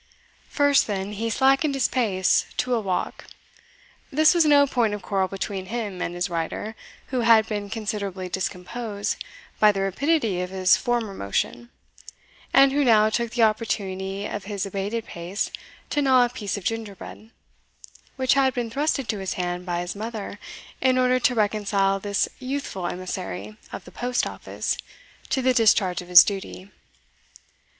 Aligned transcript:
First, 0.49 0.87
then, 0.87 1.11
he 1.13 1.29
slackened 1.29 1.75
his 1.75 1.87
pace 1.87 2.47
to 2.57 2.73
a 2.73 2.79
walk 2.79 3.27
This 4.11 4.33
was 4.33 4.45
no 4.45 4.65
point 4.65 4.95
of 4.95 5.03
quarrel 5.03 5.27
between 5.27 5.67
him 5.67 6.01
and 6.01 6.15
his 6.15 6.27
rider, 6.27 6.73
who 7.09 7.19
had 7.19 7.47
been 7.47 7.69
considerably 7.69 8.27
discomposed 8.27 9.23
by 9.59 9.71
the 9.71 9.81
rapidity 9.81 10.41
of 10.41 10.49
his 10.49 10.75
former 10.75 11.13
motion, 11.13 11.69
and 12.51 12.71
who 12.71 12.83
now 12.83 13.11
took 13.11 13.29
the 13.33 13.43
opportunity 13.43 14.25
of 14.25 14.45
his 14.45 14.65
abated 14.65 15.05
pace 15.05 15.51
to 15.91 16.01
gnaw 16.01 16.25
a 16.25 16.29
piece 16.29 16.57
of 16.57 16.63
gingerbread, 16.63 17.29
which 18.15 18.33
had 18.33 18.55
been 18.55 18.71
thrust 18.71 18.97
into 18.97 19.19
his 19.19 19.33
hand 19.33 19.67
by 19.67 19.81
his 19.81 19.95
mother 19.95 20.39
in 20.81 20.97
order 20.97 21.19
to 21.19 21.35
reconcile 21.35 21.99
this 21.99 22.27
youthful 22.39 22.87
emissary 22.87 23.55
of 23.71 23.85
the 23.85 23.91
post 23.91 24.25
office 24.25 24.79
to 25.29 25.43
the 25.43 25.53
discharge 25.53 26.01
of 26.01 26.07
his 26.07 26.23
duty. 26.23 26.71